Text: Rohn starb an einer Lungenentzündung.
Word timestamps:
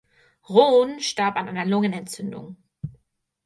Rohn 0.49 0.99
starb 0.99 1.37
an 1.37 1.47
einer 1.47 1.63
Lungenentzündung. 1.63 2.57